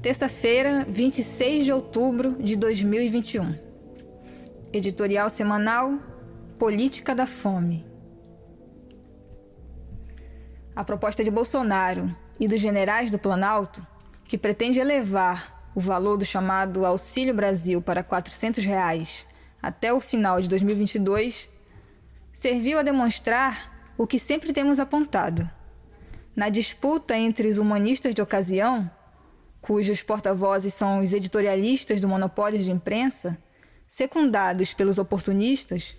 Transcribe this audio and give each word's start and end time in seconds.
Terça-feira, 0.00 0.86
26 0.88 1.64
de 1.64 1.72
outubro 1.72 2.40
de 2.40 2.54
2021. 2.54 3.52
Editorial 4.72 5.28
semanal 5.28 5.98
Política 6.56 7.16
da 7.16 7.26
Fome. 7.26 7.84
A 10.76 10.84
proposta 10.84 11.24
de 11.24 11.32
Bolsonaro 11.32 12.14
e 12.38 12.46
dos 12.46 12.60
generais 12.60 13.10
do 13.10 13.18
Planalto, 13.18 13.84
que 14.24 14.38
pretende 14.38 14.78
elevar 14.78 15.72
o 15.74 15.80
valor 15.80 16.16
do 16.16 16.24
chamado 16.24 16.86
Auxílio 16.86 17.34
Brasil 17.34 17.82
para 17.82 18.04
400 18.04 18.64
reais 18.64 19.26
até 19.60 19.92
o 19.92 19.98
final 19.98 20.40
de 20.40 20.48
2022, 20.48 21.48
serviu 22.32 22.78
a 22.78 22.84
demonstrar 22.84 23.92
o 23.98 24.06
que 24.06 24.20
sempre 24.20 24.52
temos 24.52 24.78
apontado. 24.78 25.50
Na 26.36 26.48
disputa 26.48 27.18
entre 27.18 27.48
os 27.48 27.58
humanistas 27.58 28.14
de 28.14 28.22
ocasião, 28.22 28.88
cujos 29.60 30.02
porta-vozes 30.02 30.74
são 30.74 31.00
os 31.00 31.12
editorialistas 31.12 32.00
do 32.00 32.08
monopólio 32.08 32.58
de 32.58 32.70
imprensa, 32.70 33.38
secundados 33.86 34.74
pelos 34.74 34.98
oportunistas, 34.98 35.96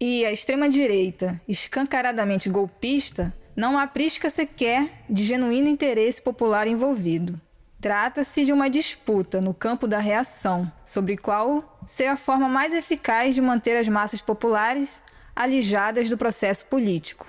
e 0.00 0.24
a 0.24 0.32
extrema-direita, 0.32 1.40
escancaradamente 1.46 2.48
golpista, 2.48 3.32
não 3.54 3.78
há 3.78 3.86
prisca 3.86 4.28
sequer 4.28 5.04
de 5.08 5.24
genuíno 5.24 5.68
interesse 5.68 6.20
popular 6.20 6.66
envolvido. 6.66 7.40
Trata-se 7.80 8.44
de 8.44 8.52
uma 8.52 8.70
disputa 8.70 9.40
no 9.40 9.54
campo 9.54 9.86
da 9.86 9.98
reação, 9.98 10.70
sobre 10.84 11.16
qual 11.16 11.80
ser 11.86 12.06
a 12.06 12.16
forma 12.16 12.48
mais 12.48 12.72
eficaz 12.72 13.34
de 13.34 13.40
manter 13.40 13.76
as 13.76 13.88
massas 13.88 14.20
populares 14.20 15.02
alijadas 15.36 16.08
do 16.08 16.16
processo 16.16 16.66
político. 16.66 17.26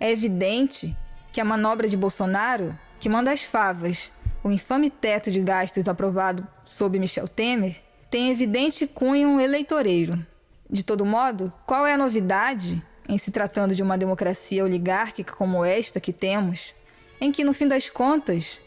É 0.00 0.10
evidente 0.10 0.96
que 1.32 1.40
a 1.40 1.44
manobra 1.44 1.88
de 1.88 1.96
Bolsonaro, 1.96 2.76
que 2.98 3.08
manda 3.08 3.30
as 3.30 3.42
favas 3.42 4.10
o 4.46 4.52
infame 4.52 4.90
teto 4.90 5.28
de 5.28 5.40
gastos 5.40 5.88
aprovado 5.88 6.46
sob 6.64 7.00
Michel 7.00 7.26
Temer 7.26 7.82
tem 8.08 8.30
evidente 8.30 8.86
cunho 8.86 9.40
eleitoreiro. 9.40 10.24
De 10.70 10.84
todo 10.84 11.04
modo, 11.04 11.52
qual 11.66 11.84
é 11.84 11.94
a 11.94 11.98
novidade 11.98 12.80
em 13.08 13.18
se 13.18 13.32
tratando 13.32 13.74
de 13.74 13.82
uma 13.82 13.98
democracia 13.98 14.62
oligárquica 14.62 15.34
como 15.34 15.64
esta 15.64 15.98
que 15.98 16.12
temos, 16.12 16.72
em 17.20 17.32
que, 17.32 17.42
no 17.42 17.52
fim 17.52 17.66
das 17.66 17.90
contas, 17.90 18.60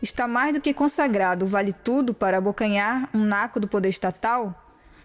está 0.00 0.28
mais 0.28 0.52
do 0.52 0.60
que 0.60 0.72
consagrado 0.72 1.46
o 1.46 1.48
vale-tudo 1.48 2.14
para 2.14 2.38
abocanhar 2.38 3.10
um 3.12 3.24
naco 3.24 3.58
do 3.58 3.66
poder 3.66 3.88
estatal, 3.88 4.54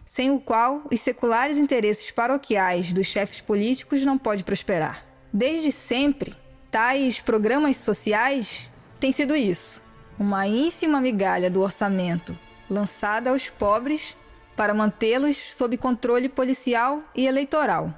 sem 0.05 0.29
o 0.29 0.39
qual 0.39 0.83
os 0.91 1.01
seculares 1.01 1.57
interesses 1.57 2.11
paroquiais 2.11 2.93
dos 2.93 3.07
chefes 3.07 3.41
políticos 3.41 4.05
não 4.05 4.15
pode 4.15 4.43
prosperar. 4.43 5.03
Desde 5.33 5.71
sempre, 5.71 6.35
tais 6.69 7.19
programas 7.19 7.77
sociais 7.77 8.71
têm 8.99 9.11
sido 9.11 9.35
isso 9.35 9.88
uma 10.19 10.45
ínfima 10.45 10.99
migalha 10.99 11.49
do 11.49 11.61
orçamento 11.61 12.37
lançada 12.69 13.29
aos 13.29 13.49
pobres 13.49 14.17
para 14.53 14.73
mantê-los 14.73 15.37
sob 15.55 15.77
controle 15.77 16.27
policial 16.27 17.01
e 17.15 17.25
eleitoral, 17.25 17.93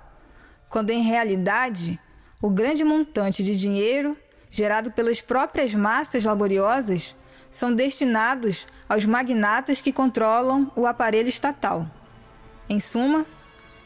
quando 0.70 0.92
em 0.92 1.02
realidade 1.02 2.00
o 2.40 2.50
grande 2.50 2.84
montante 2.84 3.44
de 3.44 3.60
dinheiro 3.60 4.16
gerado 4.52 4.92
pelas 4.92 5.20
próprias 5.20 5.74
massas 5.74 6.24
laboriosas 6.24 7.16
são 7.50 7.74
destinados 7.74 8.68
aos 8.88 9.04
magnatas 9.04 9.82
que 9.82 9.92
controlam 9.92 10.72
o 10.76 10.86
aparelho 10.86 11.28
estatal. 11.28 11.88
Em 12.70 12.80
suma, 12.80 13.26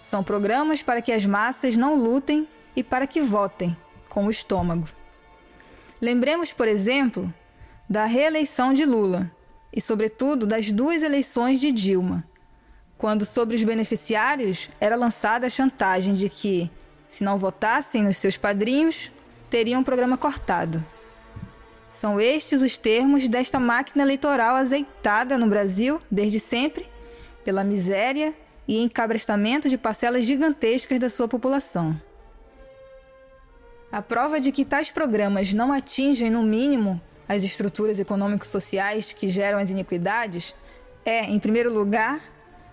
são 0.01 0.23
programas 0.23 0.83
para 0.83 1.01
que 1.01 1.11
as 1.11 1.25
massas 1.25 1.77
não 1.77 1.95
lutem 1.95 2.47
e 2.75 2.83
para 2.83 3.07
que 3.07 3.21
votem 3.21 3.75
com 4.09 4.25
o 4.25 4.29
estômago. 4.29 4.87
Lembremos, 6.01 6.51
por 6.51 6.67
exemplo, 6.67 7.33
da 7.89 8.05
reeleição 8.05 8.73
de 8.73 8.85
Lula 8.85 9.31
e, 9.71 9.79
sobretudo, 9.79 10.45
das 10.45 10.71
duas 10.71 11.03
eleições 11.03 11.59
de 11.59 11.71
Dilma, 11.71 12.23
quando 12.97 13.25
sobre 13.25 13.55
os 13.55 13.63
beneficiários 13.63 14.69
era 14.79 14.95
lançada 14.95 15.47
a 15.47 15.49
chantagem 15.49 16.13
de 16.13 16.29
que, 16.29 16.69
se 17.07 17.23
não 17.23 17.37
votassem 17.37 18.03
nos 18.03 18.17
seus 18.17 18.37
padrinhos, 18.37 19.11
teriam 19.49 19.81
o 19.81 19.85
programa 19.85 20.17
cortado. 20.17 20.83
São 21.91 22.19
estes 22.19 22.61
os 22.61 22.77
termos 22.77 23.29
desta 23.29 23.59
máquina 23.59 24.03
eleitoral 24.03 24.55
azeitada 24.55 25.37
no 25.37 25.47
Brasil 25.47 26.01
desde 26.11 26.39
sempre 26.39 26.85
pela 27.43 27.63
miséria 27.63 28.33
e 28.67 28.81
encabrestamento 28.81 29.69
de 29.69 29.77
parcelas 29.77 30.25
gigantescas 30.25 30.99
da 30.99 31.09
sua 31.09 31.27
população. 31.27 31.99
A 33.91 34.01
prova 34.01 34.41
de 34.41 34.51
que 34.51 34.65
tais 34.65 34.91
programas 34.91 35.53
não 35.53 35.71
atingem, 35.71 36.29
no 36.29 36.43
mínimo, 36.43 36.99
as 37.27 37.43
estruturas 37.43 37.99
econômico-sociais 37.99 39.13
que 39.13 39.29
geram 39.29 39.57
as 39.57 39.69
iniquidades 39.69 40.55
é, 41.05 41.23
em 41.23 41.39
primeiro 41.39 41.73
lugar, 41.73 42.21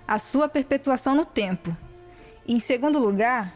a 0.07 0.19
sua 0.19 0.49
perpetuação 0.49 1.15
no 1.15 1.25
tempo. 1.25 1.77
E, 2.47 2.55
em 2.55 2.61
segundo 2.61 2.99
lugar, 2.99 3.55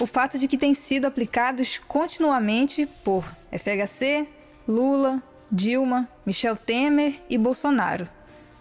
o 0.00 0.06
fato 0.06 0.38
de 0.38 0.48
que 0.48 0.58
têm 0.58 0.74
sido 0.74 1.06
aplicados 1.06 1.78
continuamente 1.78 2.86
por 3.04 3.24
FHC, 3.52 4.26
Lula, 4.66 5.22
Dilma, 5.50 6.08
Michel 6.26 6.56
Temer 6.56 7.22
e 7.28 7.38
Bolsonaro, 7.38 8.08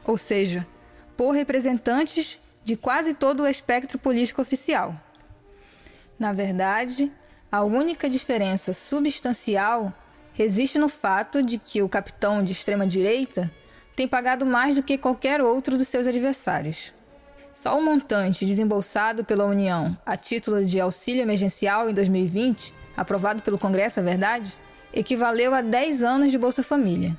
ou 0.05 0.17
seja, 0.17 0.67
por 1.17 1.31
representantes 1.31 2.39
de 2.63 2.75
quase 2.75 3.13
todo 3.13 3.43
o 3.43 3.47
espectro 3.47 3.97
político 3.97 4.41
oficial. 4.41 4.95
Na 6.19 6.31
verdade, 6.33 7.11
a 7.51 7.63
única 7.63 8.09
diferença 8.09 8.73
substancial 8.73 9.93
resiste 10.33 10.77
no 10.77 10.89
fato 10.89 11.41
de 11.41 11.57
que 11.57 11.81
o 11.81 11.89
capitão 11.89 12.43
de 12.43 12.51
extrema-direita 12.51 13.51
tem 13.95 14.07
pagado 14.07 14.45
mais 14.45 14.75
do 14.75 14.83
que 14.83 14.97
qualquer 14.97 15.41
outro 15.41 15.77
dos 15.77 15.87
seus 15.87 16.07
adversários. 16.07 16.91
Só 17.53 17.77
o 17.77 17.85
montante 17.85 18.45
desembolsado 18.45 19.23
pela 19.23 19.45
União 19.45 19.95
a 20.05 20.17
título 20.17 20.65
de 20.65 20.79
auxílio 20.79 21.21
emergencial 21.21 21.87
em 21.87 21.93
2020, 21.93 22.73
aprovado 22.97 23.43
pelo 23.43 23.59
Congresso, 23.59 23.99
é 23.99 24.03
verdade, 24.03 24.57
equivaleu 24.91 25.53
a 25.53 25.61
10 25.61 26.03
anos 26.03 26.31
de 26.31 26.37
Bolsa 26.37 26.63
Família. 26.63 27.15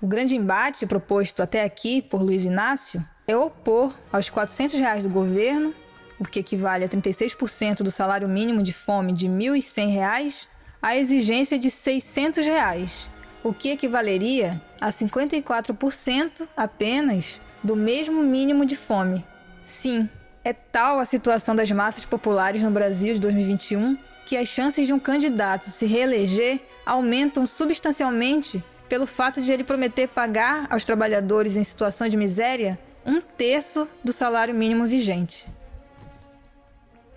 O 0.00 0.06
grande 0.06 0.34
embate 0.34 0.86
proposto 0.86 1.42
até 1.42 1.64
aqui 1.64 2.00
por 2.00 2.22
Luiz 2.22 2.44
Inácio 2.44 3.04
é 3.26 3.36
opor 3.36 3.94
aos 4.10 4.30
400 4.30 4.78
reais 4.78 5.02
do 5.02 5.10
governo, 5.10 5.74
o 6.18 6.24
que 6.24 6.40
equivale 6.40 6.84
a 6.84 6.88
36% 6.88 7.82
do 7.82 7.90
salário 7.90 8.28
mínimo 8.28 8.62
de 8.62 8.72
fome 8.72 9.12
de 9.12 9.26
R$ 9.26 9.32
1.100, 9.32 10.46
a 10.80 10.96
exigência 10.96 11.58
de 11.58 11.70
600 11.70 12.44
reais, 12.46 13.08
o 13.42 13.52
que 13.52 13.70
equivaleria 13.70 14.60
a 14.80 14.90
54% 14.90 16.48
apenas 16.56 17.40
do 17.62 17.74
mesmo 17.74 18.22
mínimo 18.22 18.64
de 18.64 18.76
fome. 18.76 19.24
Sim, 19.62 20.08
é 20.44 20.52
tal 20.52 20.98
a 20.98 21.04
situação 21.04 21.54
das 21.54 21.70
massas 21.70 22.06
populares 22.06 22.62
no 22.62 22.70
Brasil 22.70 23.14
de 23.14 23.20
2021 23.20 23.96
que 24.24 24.36
as 24.36 24.46
chances 24.46 24.86
de 24.86 24.92
um 24.92 24.98
candidato 24.98 25.70
se 25.70 25.86
reeleger 25.86 26.60
aumentam 26.84 27.46
substancialmente 27.46 28.62
pelo 28.88 29.06
fato 29.06 29.40
de 29.40 29.50
ele 29.50 29.64
prometer 29.64 30.08
pagar 30.08 30.66
aos 30.70 30.84
trabalhadores 30.84 31.56
em 31.56 31.64
situação 31.64 32.08
de 32.08 32.16
miséria 32.16 32.78
um 33.04 33.20
terço 33.20 33.88
do 34.04 34.12
salário 34.12 34.54
mínimo 34.54 34.86
vigente. 34.86 35.46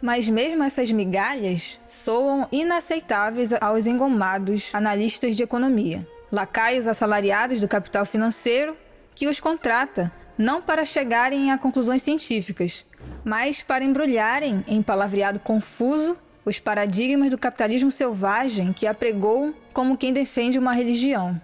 Mas 0.02 0.28
mesmo 0.28 0.64
essas 0.64 0.92
migalhas 0.92 1.80
soam 1.86 2.48
inaceitáveis 2.52 3.54
aos 3.54 3.86
engomados 3.86 4.72
analistas 4.74 5.36
de 5.36 5.44
economia, 5.44 6.08
lacaios 6.32 6.88
assalariados 6.88 7.62
do 7.62 7.68
capital 7.68 8.06
financeiro 8.06 8.76
que 9.14 9.28
os 9.28 9.40
contrata 9.40 10.12
não 10.38 10.62
para 10.62 10.86
chegarem 10.86 11.52
a 11.52 11.58
conclusões 11.58 12.02
científicas, 12.02 12.84
mas 13.24 13.62
para 13.62 13.84
embrulharem 13.84 14.66
em 14.68 14.82
palavreado 14.82 15.40
confuso 15.40 16.18
os 16.44 16.60
paradigmas 16.60 17.30
do 17.30 17.38
capitalismo 17.38 17.92
selvagem 17.92 18.74
que 18.74 18.88
apregou 18.88 19.54
como 19.72 19.96
quem 19.96 20.12
defende 20.12 20.58
uma 20.58 20.74
religião. 20.74 21.40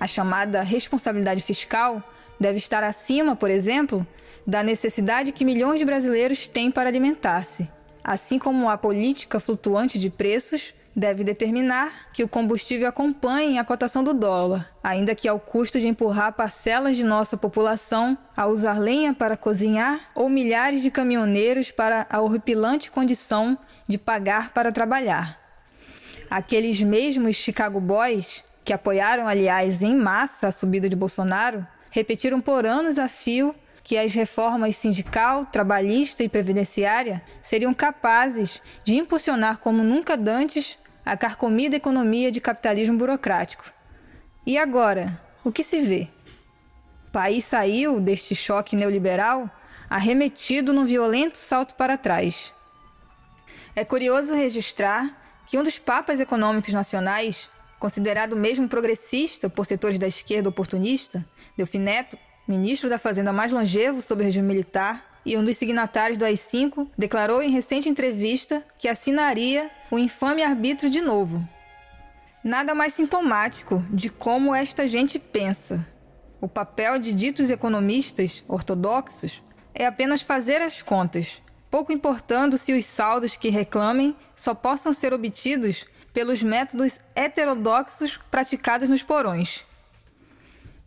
A 0.00 0.06
chamada 0.06 0.62
responsabilidade 0.62 1.42
fiscal 1.42 2.02
deve 2.40 2.56
estar 2.56 2.82
acima, 2.82 3.36
por 3.36 3.50
exemplo, 3.50 4.06
da 4.48 4.62
necessidade 4.62 5.30
que 5.30 5.44
milhões 5.44 5.78
de 5.78 5.84
brasileiros 5.84 6.48
têm 6.48 6.70
para 6.70 6.88
alimentar-se, 6.88 7.70
assim 8.02 8.38
como 8.38 8.70
a 8.70 8.78
política 8.78 9.38
flutuante 9.38 9.98
de 9.98 10.08
preços 10.08 10.72
deve 10.96 11.22
determinar 11.22 12.10
que 12.14 12.24
o 12.24 12.28
combustível 12.28 12.88
acompanhe 12.88 13.58
a 13.58 13.64
cotação 13.64 14.02
do 14.02 14.14
dólar, 14.14 14.74
ainda 14.82 15.14
que 15.14 15.28
ao 15.28 15.38
custo 15.38 15.78
de 15.78 15.86
empurrar 15.86 16.32
parcelas 16.32 16.96
de 16.96 17.04
nossa 17.04 17.36
população 17.36 18.16
a 18.34 18.46
usar 18.46 18.78
lenha 18.78 19.12
para 19.12 19.36
cozinhar 19.36 20.00
ou 20.14 20.30
milhares 20.30 20.80
de 20.80 20.90
caminhoneiros 20.90 21.70
para 21.70 22.06
a 22.08 22.22
horripilante 22.22 22.90
condição 22.90 23.56
de 23.86 23.98
pagar 23.98 24.54
para 24.54 24.72
trabalhar. 24.72 25.38
Aqueles 26.30 26.82
mesmos 26.82 27.36
Chicago 27.36 27.80
Boys, 27.80 28.42
que 28.64 28.72
apoiaram, 28.72 29.28
aliás, 29.28 29.82
em 29.82 29.94
massa 29.94 30.48
a 30.48 30.52
subida 30.52 30.88
de 30.88 30.96
Bolsonaro, 30.96 31.66
repetiram 31.90 32.40
por 32.40 32.64
anos 32.64 32.98
a 32.98 33.08
fio 33.08 33.54
que 33.88 33.96
as 33.96 34.12
reformas 34.12 34.76
sindical, 34.76 35.46
trabalhista 35.46 36.22
e 36.22 36.28
previdenciária 36.28 37.24
seriam 37.40 37.72
capazes 37.72 38.60
de 38.84 38.94
impulsionar 38.96 39.60
como 39.60 39.82
nunca 39.82 40.14
dantes 40.14 40.78
a 41.06 41.16
carcomida 41.16 41.74
economia 41.74 42.30
de 42.30 42.38
capitalismo 42.38 42.98
burocrático. 42.98 43.64
E 44.46 44.58
agora, 44.58 45.18
o 45.42 45.50
que 45.50 45.64
se 45.64 45.80
vê? 45.80 46.06
O 47.06 47.12
país 47.12 47.46
saiu 47.46 47.98
deste 47.98 48.34
choque 48.34 48.76
neoliberal 48.76 49.50
arremetido 49.88 50.74
num 50.74 50.84
violento 50.84 51.38
salto 51.38 51.74
para 51.74 51.96
trás. 51.96 52.52
É 53.74 53.86
curioso 53.86 54.34
registrar 54.34 55.18
que 55.46 55.56
um 55.56 55.62
dos 55.62 55.78
papas 55.78 56.20
econômicos 56.20 56.74
nacionais, 56.74 57.48
considerado 57.78 58.36
mesmo 58.36 58.68
progressista 58.68 59.48
por 59.48 59.64
setores 59.64 59.98
da 59.98 60.06
esquerda 60.06 60.50
oportunista, 60.50 61.26
Delfim 61.56 61.78
Neto, 61.78 62.18
ministro 62.48 62.88
da 62.88 62.98
Fazenda 62.98 63.32
mais 63.32 63.52
longevo 63.52 64.00
sob 64.00 64.24
regime 64.24 64.48
militar, 64.48 65.20
e 65.24 65.36
um 65.36 65.44
dos 65.44 65.58
signatários 65.58 66.16
do 66.16 66.24
AI-5, 66.24 66.88
declarou 66.96 67.42
em 67.42 67.50
recente 67.50 67.88
entrevista 67.88 68.64
que 68.78 68.88
assinaria 68.88 69.70
o 69.90 69.98
infame 69.98 70.42
arbítrio 70.42 70.90
de 70.90 71.02
novo. 71.02 71.46
Nada 72.42 72.74
mais 72.74 72.94
sintomático 72.94 73.84
de 73.90 74.08
como 74.08 74.54
esta 74.54 74.88
gente 74.88 75.18
pensa. 75.18 75.86
O 76.40 76.48
papel 76.48 76.98
de 76.98 77.12
ditos 77.12 77.50
economistas 77.50 78.42
ortodoxos 78.48 79.42
é 79.74 79.84
apenas 79.84 80.22
fazer 80.22 80.62
as 80.62 80.80
contas, 80.80 81.42
pouco 81.70 81.92
importando 81.92 82.56
se 82.56 82.72
os 82.72 82.86
saldos 82.86 83.36
que 83.36 83.50
reclamem 83.50 84.16
só 84.34 84.54
possam 84.54 84.94
ser 84.94 85.12
obtidos 85.12 85.84
pelos 86.14 86.42
métodos 86.42 86.98
heterodoxos 87.14 88.18
praticados 88.30 88.88
nos 88.88 89.02
porões. 89.02 89.66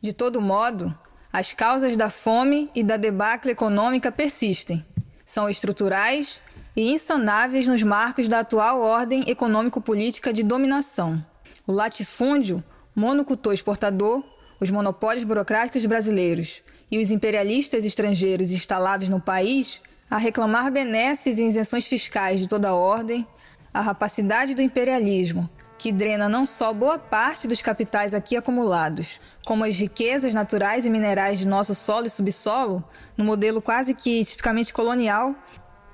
De 0.02 0.14
todo 0.14 0.42
modo, 0.42 0.98
as 1.32 1.54
causas 1.54 1.96
da 1.96 2.10
fome 2.10 2.70
e 2.76 2.84
da 2.84 2.98
debacle 2.98 3.52
econômica 3.52 4.12
persistem. 4.12 4.86
São 5.26 5.50
estruturais 5.50 6.42
e 6.76 6.92
insanáveis 6.92 7.68
nos 7.68 7.84
marcos 7.84 8.28
da 8.28 8.40
atual 8.40 8.82
ordem 8.82 9.24
econômico-política 9.30 10.34
de 10.34 10.44
dominação. 10.44 11.24
O 11.66 11.72
latifúndio, 11.72 12.64
monocultor 12.94 13.54
exportador, 13.54 14.24
os 14.60 14.70
monopólios 14.70 15.24
burocráticos 15.24 15.86
brasileiros 15.86 16.62
e 16.92 17.00
os 17.02 17.12
imperialistas 17.12 17.86
estrangeiros 17.86 18.52
instalados 18.52 19.08
no 19.08 19.22
país 19.22 19.80
a 20.10 20.18
reclamar 20.18 20.70
benesses 20.70 21.40
e 21.40 21.48
isenções 21.48 21.88
fiscais 21.88 22.42
de 22.42 22.48
toda 22.50 22.74
ordem, 22.74 23.26
a 23.74 23.80
rapacidade 23.80 24.54
do 24.54 24.62
imperialismo, 24.62 25.50
que 25.82 25.92
drena 25.92 26.30
não 26.30 26.46
só 26.46 26.72
boa 26.72 27.00
parte 27.00 27.48
dos 27.48 27.60
capitais 27.60 28.14
aqui 28.14 28.38
acumulados, 28.38 29.20
como 29.44 29.64
as 29.64 29.76
riquezas 29.76 30.32
naturais 30.32 30.86
e 30.86 30.92
minerais 30.92 31.40
de 31.40 31.48
nosso 31.48 31.74
solo 31.74 32.06
e 32.06 32.10
subsolo, 32.10 32.84
no 33.18 33.26
modelo 33.26 33.64
quase 33.64 33.96
que 33.96 34.24
tipicamente 34.24 34.76
colonial, 34.76 35.34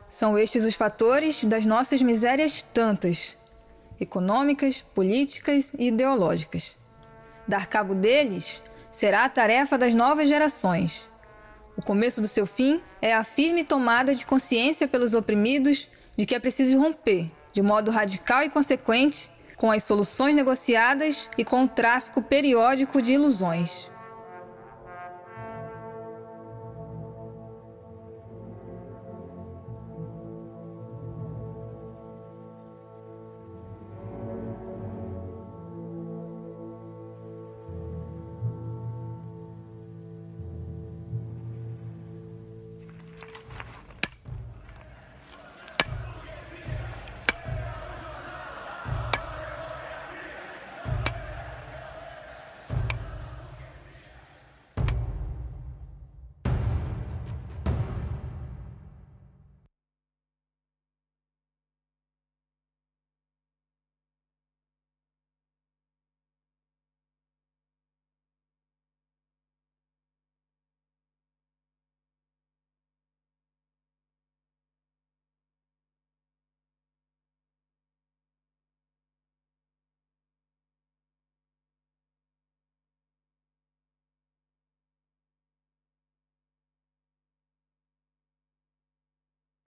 são 0.10 0.38
estes 0.38 0.66
os 0.66 0.75
fatores 0.75 1.45
das 1.45 1.66
nossas 1.66 2.01
misérias 2.01 2.62
tantas, 2.62 3.38
econômicas, 3.98 4.86
políticas 4.94 5.72
e 5.80 5.88
ideológicas. 5.88 6.75
Dar 7.48 7.68
cabo 7.68 7.95
deles 7.95 8.62
será 8.92 9.24
a 9.24 9.30
tarefa 9.30 9.78
das 9.78 9.95
novas 9.95 10.28
gerações. 10.28 11.10
O 11.78 11.81
começo 11.81 12.19
do 12.19 12.28
seu 12.28 12.45
fim 12.45 12.81
é 13.01 13.16
a 13.16 13.24
firme 13.24 13.63
tomada 13.63 14.13
de 14.13 14.25
consciência 14.25 14.86
pelos 14.86 15.13
oprimidos 15.13 15.88
de 16.18 16.25
que 16.25 16.36
é 16.36 16.40
preciso 16.40 16.78
romper, 16.78 17.31
de 17.54 17.62
modo 17.62 17.90
radical 17.90 18.44
e 18.44 18.50
consequente, 18.50 19.31
com 19.57 19.71
as 19.71 19.83
soluções 19.83 20.36
negociadas 20.36 21.30
e 21.38 21.44
com 21.44 21.63
o 21.63 21.68
tráfico 21.68 22.21
periódico 22.21 23.01
de 23.01 23.13
ilusões. 23.13 23.89